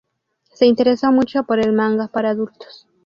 [0.51, 2.87] Se interesó mucho por el manga para adultos.